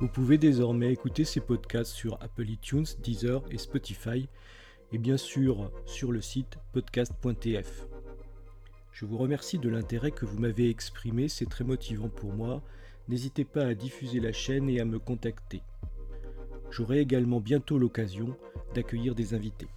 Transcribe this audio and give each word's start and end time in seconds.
Vous 0.00 0.08
pouvez 0.08 0.38
désormais 0.38 0.92
écouter 0.92 1.24
ces 1.24 1.40
podcasts 1.40 1.92
sur 1.92 2.14
Apple 2.20 2.48
iTunes, 2.48 2.84
Deezer 3.02 3.42
et 3.50 3.58
Spotify, 3.58 4.28
et 4.92 4.98
bien 4.98 5.16
sûr 5.16 5.70
sur 5.86 6.12
le 6.12 6.20
site 6.20 6.58
podcast.tf. 6.72 7.86
Je 8.92 9.06
vous 9.06 9.18
remercie 9.18 9.58
de 9.58 9.68
l'intérêt 9.68 10.10
que 10.10 10.24
vous 10.24 10.38
m'avez 10.38 10.68
exprimé, 10.68 11.28
c'est 11.28 11.48
très 11.48 11.64
motivant 11.64 12.08
pour 12.08 12.32
moi 12.32 12.62
N'hésitez 13.08 13.44
pas 13.44 13.66
à 13.66 13.74
diffuser 13.74 14.18
la 14.18 14.32
chaîne 14.32 14.68
et 14.70 14.80
à 14.80 14.86
me 14.86 14.98
contacter. 14.98 15.62
J'aurai 16.70 17.00
également 17.00 17.38
bientôt 17.38 17.78
l'occasion 17.78 18.34
d'accueillir 18.74 19.14
des 19.14 19.34
invités. 19.34 19.68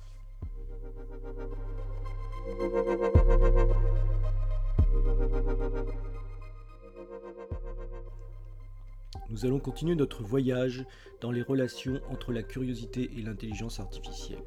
Nous 9.30 9.46
allons 9.46 9.60
continuer 9.60 9.96
notre 9.96 10.24
voyage 10.24 10.86
dans 11.20 11.32
les 11.32 11.42
relations 11.42 12.00
entre 12.10 12.32
la 12.32 12.44
curiosité 12.44 13.12
et 13.18 13.22
l'intelligence 13.22 13.82
artificielle. 13.82 14.42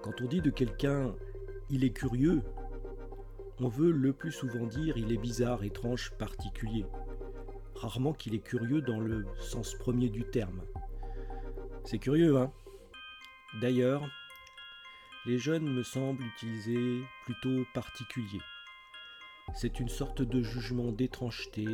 Quand 0.00 0.20
on 0.20 0.26
dit 0.26 0.40
de 0.40 0.50
quelqu'un 0.50 1.14
il 1.68 1.84
est 1.84 1.90
curieux, 1.90 2.42
on 3.58 3.68
veut 3.68 3.90
le 3.90 4.12
plus 4.12 4.32
souvent 4.32 4.66
dire 4.66 4.96
il 4.96 5.12
est 5.12 5.20
bizarre, 5.20 5.64
étrange, 5.64 6.12
particulier. 6.18 6.86
Rarement 7.82 8.12
qu'il 8.12 8.36
est 8.36 8.44
curieux 8.44 8.80
dans 8.80 9.00
le 9.00 9.26
sens 9.40 9.74
premier 9.74 10.08
du 10.08 10.22
terme. 10.22 10.62
C'est 11.82 11.98
curieux, 11.98 12.36
hein 12.36 12.52
D'ailleurs, 13.60 14.08
les 15.26 15.36
jeunes 15.36 15.68
me 15.68 15.82
semblent 15.82 16.22
utiliser 16.22 17.02
plutôt 17.24 17.64
particulier. 17.74 18.38
C'est 19.52 19.80
une 19.80 19.88
sorte 19.88 20.22
de 20.22 20.42
jugement 20.42 20.92
d'étrangeté 20.92 21.66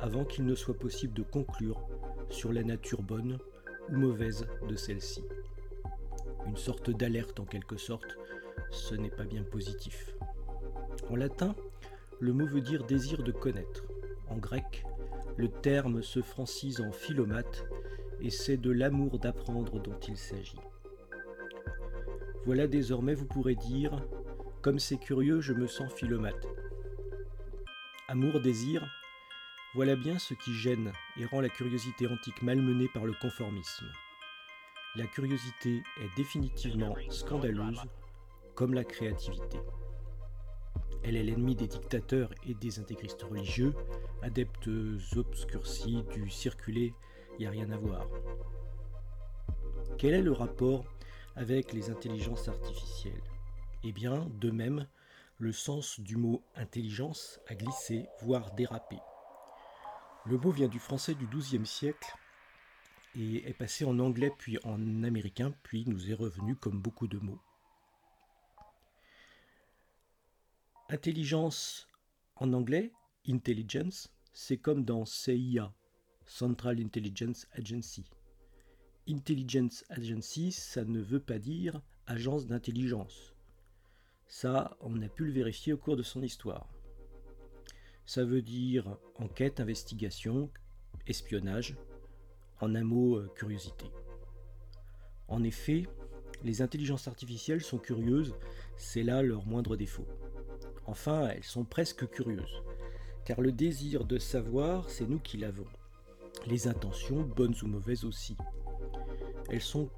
avant 0.00 0.24
qu'il 0.24 0.46
ne 0.46 0.56
soit 0.56 0.76
possible 0.76 1.14
de 1.14 1.22
conclure 1.22 1.80
sur 2.28 2.52
la 2.52 2.64
nature 2.64 3.04
bonne 3.04 3.38
ou 3.90 3.98
mauvaise 3.98 4.48
de 4.68 4.74
celle-ci. 4.74 5.22
Une 6.44 6.56
sorte 6.56 6.90
d'alerte 6.90 7.38
en 7.38 7.44
quelque 7.44 7.76
sorte, 7.76 8.18
ce 8.72 8.96
n'est 8.96 9.10
pas 9.10 9.24
bien 9.24 9.44
positif. 9.44 10.12
En 11.08 11.14
latin, 11.14 11.54
le 12.18 12.32
mot 12.32 12.48
veut 12.48 12.62
dire 12.62 12.84
désir 12.84 13.22
de 13.22 13.30
connaître. 13.30 13.84
En 14.28 14.38
grec, 14.38 14.84
le 15.36 15.48
terme 15.48 16.02
se 16.02 16.22
francise 16.22 16.80
en 16.80 16.92
philomate 16.92 17.64
et 18.20 18.30
c'est 18.30 18.56
de 18.56 18.70
l'amour 18.70 19.18
d'apprendre 19.18 19.80
dont 19.80 19.98
il 20.08 20.16
s'agit. 20.16 20.60
Voilà 22.46 22.66
désormais 22.66 23.14
vous 23.14 23.26
pourrez 23.26 23.54
dire 23.54 24.06
Comme 24.62 24.78
c'est 24.78 24.96
curieux, 24.96 25.40
je 25.40 25.52
me 25.52 25.66
sens 25.66 25.92
philomate. 25.92 26.46
Amour, 28.08 28.40
désir, 28.40 28.86
voilà 29.74 29.96
bien 29.96 30.18
ce 30.18 30.32
qui 30.32 30.54
gêne 30.54 30.92
et 31.18 31.26
rend 31.26 31.40
la 31.40 31.48
curiosité 31.48 32.06
antique 32.06 32.40
malmenée 32.42 32.88
par 32.94 33.04
le 33.04 33.12
conformisme. 33.20 33.86
La 34.94 35.06
curiosité 35.06 35.82
est 36.00 36.16
définitivement 36.16 36.94
scandaleuse, 37.10 37.82
comme 38.54 38.72
la 38.72 38.84
créativité. 38.84 39.58
Elle 41.04 41.16
est 41.16 41.22
l'ennemi 41.22 41.54
des 41.54 41.66
dictateurs 41.66 42.32
et 42.44 42.54
des 42.54 42.78
intégristes 42.78 43.22
religieux, 43.22 43.74
adeptes 44.22 44.68
obscurcis 45.16 46.02
du 46.12 46.28
circuler, 46.30 46.94
il 47.38 47.42
n'y 47.42 47.46
a 47.46 47.50
rien 47.50 47.70
à 47.70 47.76
voir. 47.76 48.06
Quel 49.98 50.14
est 50.14 50.22
le 50.22 50.32
rapport 50.32 50.84
avec 51.36 51.72
les 51.72 51.90
intelligences 51.90 52.48
artificielles? 52.48 53.22
Eh 53.84 53.92
bien, 53.92 54.28
de 54.40 54.50
même, 54.50 54.86
le 55.38 55.52
sens 55.52 56.00
du 56.00 56.16
mot 56.16 56.42
intelligence 56.54 57.40
a 57.46 57.54
glissé, 57.54 58.06
voire 58.22 58.54
dérapé. 58.54 58.96
Le 60.24 60.38
mot 60.38 60.50
vient 60.50 60.68
du 60.68 60.78
français 60.78 61.14
du 61.14 61.26
XIIe 61.26 61.66
siècle 61.66 62.14
et 63.14 63.48
est 63.48 63.54
passé 63.54 63.84
en 63.84 63.98
anglais 63.98 64.32
puis 64.36 64.58
en 64.64 65.02
américain, 65.04 65.52
puis 65.62 65.84
nous 65.86 66.10
est 66.10 66.14
revenu 66.14 66.56
comme 66.56 66.80
beaucoup 66.80 67.06
de 67.06 67.18
mots. 67.18 67.40
Intelligence 70.88 71.88
en 72.36 72.52
anglais, 72.52 72.92
intelligence, 73.26 74.08
c'est 74.32 74.56
comme 74.56 74.84
dans 74.84 75.04
CIA, 75.04 75.74
Central 76.26 76.78
Intelligence 76.80 77.48
Agency. 77.54 78.04
Intelligence 79.08 79.84
Agency, 79.90 80.52
ça 80.52 80.84
ne 80.84 81.00
veut 81.00 81.18
pas 81.18 81.40
dire 81.40 81.82
agence 82.06 82.46
d'intelligence. 82.46 83.34
Ça, 84.28 84.76
on 84.80 85.02
a 85.02 85.08
pu 85.08 85.24
le 85.24 85.32
vérifier 85.32 85.72
au 85.72 85.76
cours 85.76 85.96
de 85.96 86.04
son 86.04 86.22
histoire. 86.22 86.68
Ça 88.04 88.24
veut 88.24 88.42
dire 88.42 88.96
enquête, 89.16 89.58
investigation, 89.58 90.52
espionnage, 91.08 91.76
en 92.60 92.76
un 92.76 92.84
mot, 92.84 93.16
euh, 93.16 93.28
curiosité. 93.34 93.86
En 95.26 95.42
effet, 95.42 95.88
les 96.44 96.62
intelligences 96.62 97.08
artificielles 97.08 97.64
sont 97.64 97.78
curieuses, 97.78 98.36
c'est 98.76 99.02
là 99.02 99.20
leur 99.22 99.46
moindre 99.46 99.74
défaut. 99.74 100.06
Enfin, 100.86 101.28
elles 101.28 101.44
sont 101.44 101.64
presque 101.64 102.08
curieuses, 102.08 102.62
car 103.24 103.40
le 103.40 103.52
désir 103.52 104.04
de 104.04 104.18
savoir, 104.18 104.88
c'est 104.88 105.08
nous 105.08 105.18
qui 105.18 105.36
l'avons. 105.36 105.66
Les 106.46 106.68
intentions, 106.68 107.22
bonnes 107.22 107.54
ou 107.62 107.66
mauvaises 107.66 108.04
aussi. 108.04 108.36
Elles 109.48 109.60
sont 109.60 109.90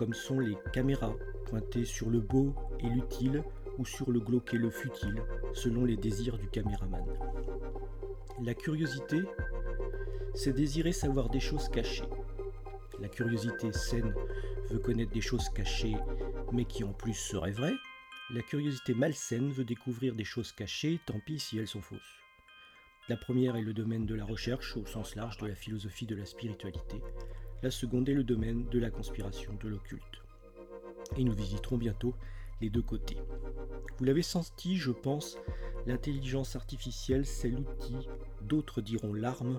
comme 0.00 0.14
sont 0.14 0.40
les 0.40 0.56
caméras, 0.72 1.14
pointées 1.44 1.84
sur 1.84 2.08
le 2.08 2.20
beau 2.20 2.54
et 2.78 2.88
l'utile 2.88 3.44
ou 3.76 3.84
sur 3.84 4.10
le 4.10 4.18
glauque 4.18 4.54
et 4.54 4.56
le 4.56 4.70
futile, 4.70 5.22
selon 5.52 5.84
les 5.84 5.98
désirs 5.98 6.38
du 6.38 6.48
caméraman. 6.48 7.04
La 8.42 8.54
curiosité, 8.54 9.18
c'est 10.34 10.54
désirer 10.54 10.92
savoir 10.92 11.28
des 11.28 11.38
choses 11.38 11.68
cachées. 11.68 12.08
La 12.98 13.08
curiosité 13.08 13.72
saine 13.74 14.14
veut 14.70 14.78
connaître 14.78 15.12
des 15.12 15.20
choses 15.20 15.50
cachées, 15.50 15.96
mais 16.50 16.64
qui 16.64 16.82
en 16.82 16.94
plus 16.94 17.12
seraient 17.12 17.50
vraies. 17.50 17.76
La 18.32 18.42
curiosité 18.42 18.94
malsaine 18.94 19.50
veut 19.50 19.64
découvrir 19.64 20.14
des 20.14 20.22
choses 20.22 20.52
cachées, 20.52 21.00
tant 21.04 21.18
pis 21.18 21.40
si 21.40 21.58
elles 21.58 21.66
sont 21.66 21.82
fausses. 21.82 22.20
La 23.08 23.16
première 23.16 23.56
est 23.56 23.62
le 23.62 23.72
domaine 23.72 24.06
de 24.06 24.14
la 24.14 24.24
recherche 24.24 24.76
au 24.76 24.86
sens 24.86 25.16
large 25.16 25.38
de 25.38 25.48
la 25.48 25.56
philosophie 25.56 26.06
de 26.06 26.14
la 26.14 26.24
spiritualité. 26.24 27.02
La 27.64 27.72
seconde 27.72 28.08
est 28.08 28.14
le 28.14 28.22
domaine 28.22 28.68
de 28.68 28.78
la 28.78 28.92
conspiration 28.92 29.54
de 29.60 29.68
l'occulte. 29.68 30.22
Et 31.16 31.24
nous 31.24 31.32
visiterons 31.32 31.76
bientôt 31.76 32.14
les 32.60 32.70
deux 32.70 32.82
côtés. 32.82 33.18
Vous 33.98 34.04
l'avez 34.04 34.22
senti, 34.22 34.76
je 34.76 34.92
pense, 34.92 35.36
l'intelligence 35.86 36.54
artificielle, 36.54 37.26
c'est 37.26 37.50
l'outil, 37.50 37.96
d'autres 38.42 38.80
diront 38.80 39.12
l'arme, 39.12 39.58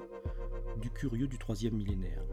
du 0.78 0.90
curieux 0.92 1.28
du 1.28 1.38
troisième 1.38 1.76
millénaire. 1.76 2.24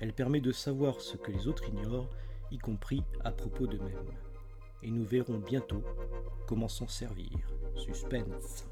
Elle 0.00 0.14
permet 0.14 0.40
de 0.40 0.52
savoir 0.52 1.02
ce 1.02 1.18
que 1.18 1.30
les 1.30 1.48
autres 1.48 1.68
ignorent, 1.68 2.08
y 2.50 2.56
compris 2.56 3.02
à 3.22 3.30
propos 3.30 3.66
d'eux-mêmes. 3.66 4.23
Et 4.84 4.90
nous 4.90 5.04
verrons 5.04 5.38
bientôt 5.38 5.82
comment 6.46 6.68
s'en 6.68 6.86
servir. 6.86 7.30
Suspense. 7.74 8.66